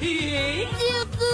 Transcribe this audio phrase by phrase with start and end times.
[0.00, 0.84] 停就
[1.18, 1.24] 是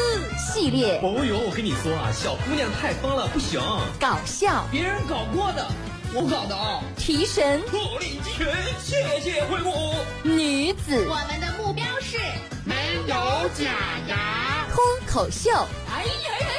[0.52, 3.60] 系列，哦呦，我跟你说啊，小姑娘太疯了，不行。
[3.98, 5.66] 搞笑，别人搞过的，
[6.14, 6.80] 我搞的啊。
[6.96, 8.46] 提神，火力全，
[8.82, 9.94] 谢谢惠顾。
[10.22, 12.18] 女子，我们的目标是
[12.64, 12.74] 没
[13.06, 13.14] 有
[13.54, 13.64] 假
[14.08, 14.66] 牙。
[14.74, 15.50] 脱口秀，
[15.92, 16.49] 哎呀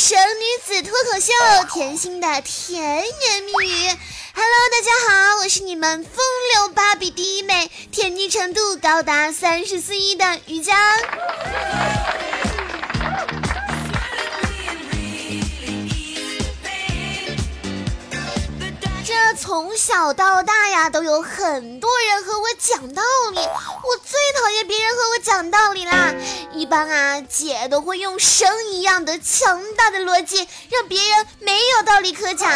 [0.00, 1.32] 神女子脱口秀，
[1.74, 3.98] 甜心的甜言蜜语。
[4.34, 6.14] Hello，大家好，我是你们风
[6.54, 10.74] 流芭比第一美，甜腻程度高达三十四亿的于江。
[19.04, 23.38] 这从小到大呀，都有很多人和我讲道理。
[23.38, 26.14] 我最讨厌别人和我讲道理啦。
[26.60, 32.50] 一般啊，姐都会用神一样的强大的逻辑，让别人没有道理可讲。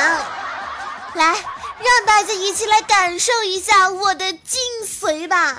[1.16, 5.56] 来，让大家一起来感受一下我的精髓吧。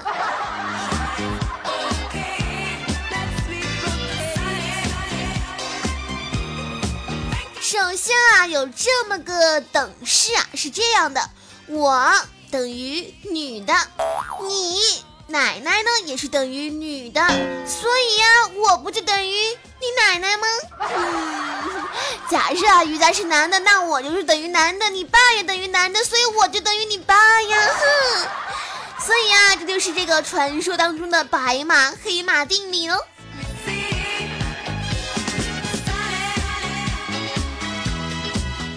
[7.59, 11.31] 首先啊，有这么个等式啊，是这样的：
[11.65, 12.13] 我
[12.51, 13.73] 等于女的，
[14.47, 17.21] 你奶奶呢也是等于女的，
[17.65, 20.47] 所以呀，我不就等于你奶奶吗？
[20.79, 21.83] 嗯，
[22.29, 28.27] 假设啊，于家是男的，那我就是等于男的，你爸也等于男的，所以我就等于你爸呀，哼！
[29.05, 32.97] 所以啊，这就是这个传说当中的白马黑马定理喽。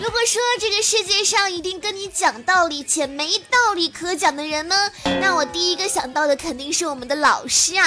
[0.09, 7.87] 如果说这个世界上一定跟你讲道理且没道理可讲的人呢，那我第一个想到的肯定是我们的老师啊！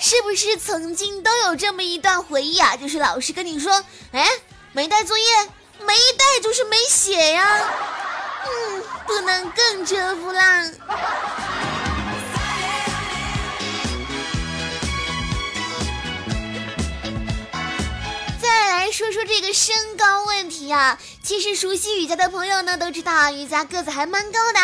[0.00, 2.74] 是不是曾经都有这么一段回忆啊？
[2.74, 4.26] 就是老师跟你说，哎，
[4.72, 5.24] 没带作业，
[5.80, 7.70] 没带就是没写呀，
[8.46, 10.64] 嗯，不能更折服啦。
[18.98, 24.58] 说说这个身高问题啊，其实熟悉雨佳的朋友呢都知道啊，雨佳个子还蛮高的。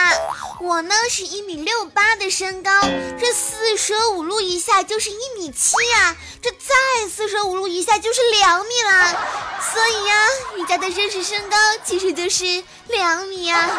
[0.60, 2.80] 我呢是一米六八的身高，
[3.16, 9.24] 这四舍五入一下就是一米七呀，这再四舍五入一下就是两米啦。
[9.72, 10.16] 所以呀，
[10.56, 13.70] 雨佳的真实身高其实就是两米啊。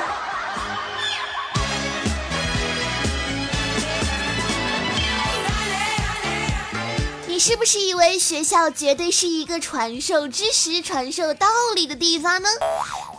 [7.35, 12.47] 你是不是以为学校绝对是一个传授知识、传授道理的地方呢？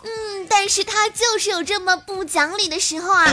[0.05, 3.27] 嗯，但是它就是有这么不讲理的时候啊。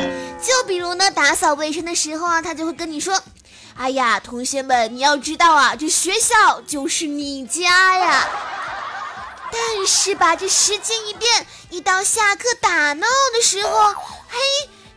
[0.46, 3.24] 就比如呢，打扫卫生的时候啊，他就会跟你说
[3.80, 8.28] ：“哎呀，同学们，你要知道啊，这学校就是你家呀。”
[9.54, 13.94] 但是吧，这时间一变，一到下课打闹的时候，
[14.28, 14.38] 嘿，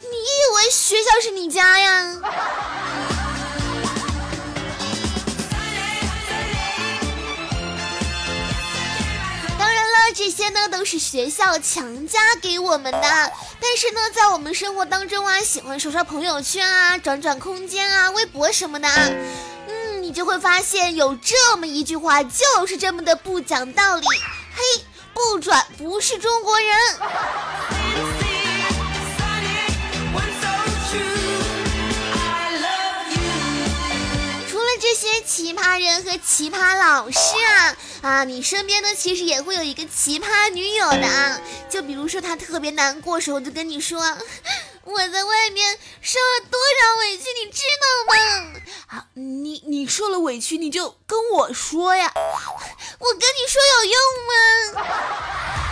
[0.00, 2.16] 你以为学校是你家呀？
[10.26, 19.08] 这些呢都是学校强加给我们的，但是呢，在我们生活当中啊，喜欢刷刷朋友圈啊，转转空间啊，微博什么的啊，
[19.68, 24.06] 嗯，你就会发现有这么一句话，就是这么的不讲道理。
[24.56, 28.25] 嘿，不转不是中国人。
[34.96, 38.24] 些奇葩人和奇葩老师啊啊！
[38.24, 41.38] 你身边呢，其实也会有一个奇葩女友的啊。
[41.68, 44.00] 就比如说，她特别难过时候，就跟你说
[44.84, 48.14] ：“我在外面受了多少委屈，你知道吗？”
[48.88, 52.10] 好，你你受了委屈，你就跟我说呀。
[52.98, 53.94] 我跟你说有用
[54.26, 55.65] 吗？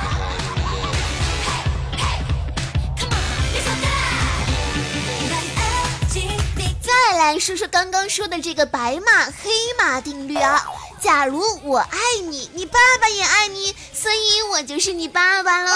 [7.06, 10.64] 再来说说刚刚说的这个白马黑马定律啊，
[11.02, 15.70] 假如我爱你，你爸爸也爱你，所以我就是你爸爸喽。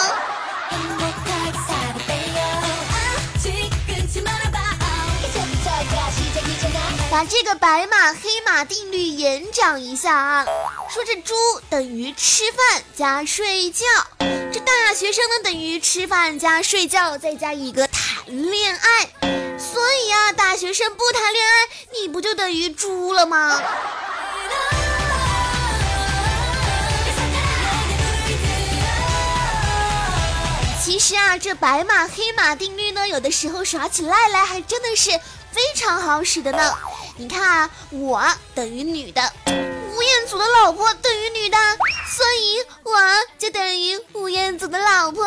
[7.10, 10.46] 把这个白马黑马定律延展一下啊，
[10.88, 11.34] 说这猪
[11.68, 13.84] 等于吃饭加睡觉，
[14.50, 19.47] 这大学生呢等于吃饭加睡觉再加一个谈恋爱。
[19.58, 21.68] 所以啊，大学生不谈恋爱，
[22.00, 23.60] 你不就等于猪了吗？
[30.82, 35.10] 其实啊，这白马黑马定律呢，有的时候耍起赖来还真的是
[35.50, 36.72] 非常好使的呢。
[37.16, 38.22] 你看啊，我
[38.54, 41.56] 等于女的，吴彦祖的老老婆等于女的，
[42.14, 42.92] 所以我
[43.38, 45.26] 就等于吴彦祖的老婆。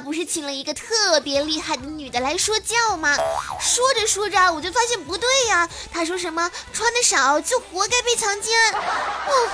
[0.00, 3.16] 不是请了一个特别厉害的女的来说教吗？
[3.60, 5.68] 说着说着，我就发现不对呀。
[5.92, 8.52] 她说什么穿的少就活该被强奸？
[8.72, 9.48] 哦，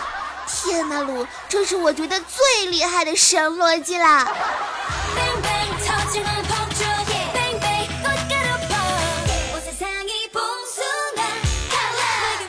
[0.47, 4.27] 天哪，鲁，这是我觉得最厉害的神逻辑啦！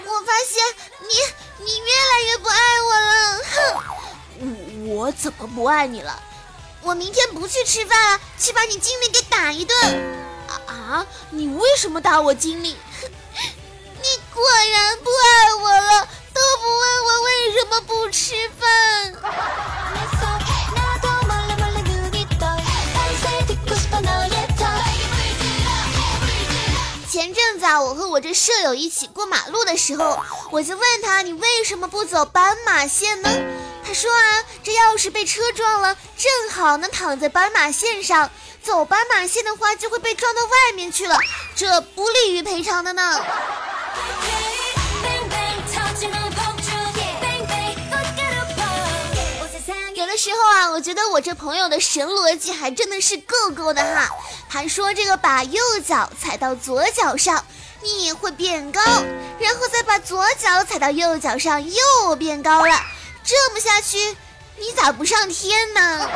[0.05, 0.63] 我发现
[1.01, 1.07] 你
[1.63, 3.11] 你越来越不爱我了，
[3.53, 3.57] 哼！
[4.87, 6.17] 我我怎么不爱你了？
[6.83, 9.77] 我明天不去吃饭了，去把你经理给打一顿。
[10.67, 11.05] 啊？
[11.31, 12.75] 你为什么打我经理？
[13.01, 19.13] 你果然不爱我了，都不问我为什么不吃饭。
[27.09, 30.21] 前阵子啊，我和我这舍友一起过马路的时候，
[30.51, 33.29] 我就问他：“你为什么不走斑马线呢？”
[33.85, 38.29] 他说啊，这要是被车撞了，正好能躺在斑马线上。
[38.63, 41.17] 走斑马线的话，就会被撞到外面去了，
[41.53, 43.21] 这不利于赔偿的呢。
[49.95, 54.09] 有的时候啊，我觉得我这朋友的神逻辑还真的是够够的哈。
[54.49, 57.43] 他说这个把右脚踩到左脚上，
[57.81, 58.81] 你会变高，
[59.39, 62.79] 然后再把左脚踩到右脚上，又变高了。
[63.23, 63.97] 这么下去，
[64.57, 66.09] 你咋不上天呢？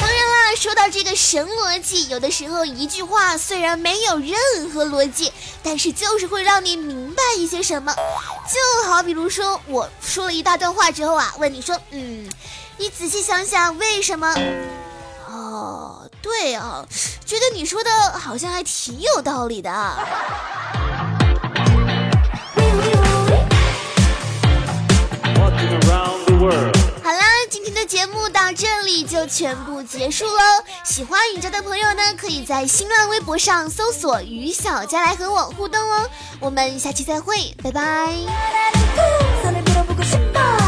[0.00, 7.94] 当然啦，说到这个神逻辑，有的时候一句话虽然没有任何逻辑，但是就是会让你明白一些什么。
[7.94, 12.28] 就好比如说，我说了一大段话之后啊，问你说，嗯，
[12.78, 14.34] 你仔细想想，为什么？
[15.28, 15.99] 哦，
[16.60, 16.84] 啊，
[17.24, 19.72] 觉得你说的好像还挺有道理的。
[19.72, 19.96] 好
[27.10, 30.42] 啦，今天的节目到这里就全部结束喽。
[30.84, 36.06] 喜欢雨佳的朋友呢，可以在新浪微博上搜索“于小佳”来和我互动哦。
[36.40, 38.12] 我们下期再会，拜拜。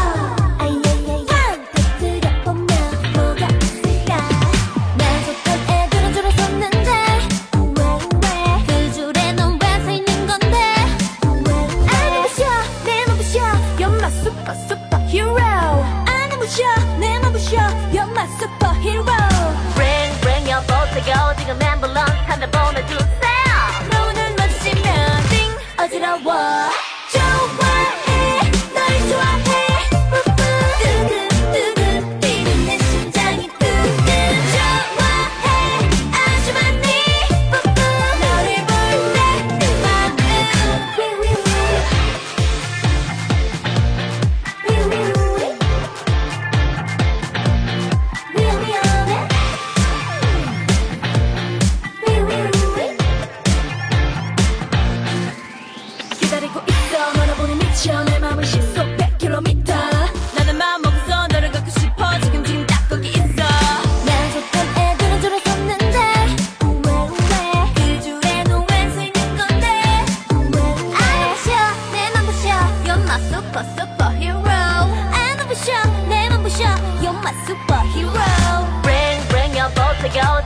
[73.13, 74.41] my super superhero.
[74.49, 78.81] I'm for sure, name I'm sure, you're my superhero.
[78.81, 80.42] Bring, bring your boat together.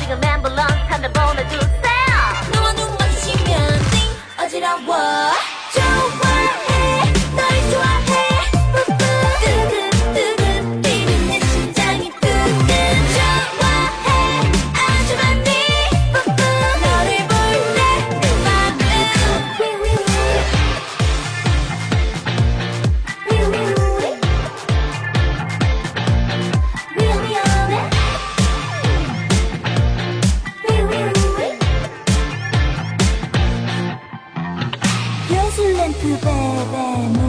[36.16, 37.27] Baba, Baba.